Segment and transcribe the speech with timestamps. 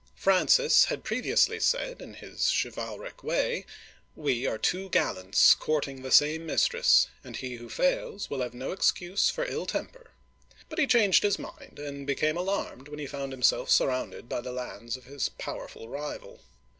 [0.15, 3.67] Francis had previously said in his chivalric way,
[4.15, 8.71] "We are two gallants courting the same mistress, and he who fails will have no
[8.71, 13.05] excuse for ill temper *'; but he changed his mind and became alarmed when he
[13.05, 16.41] found himself surrounded by the lands of his powerful rival.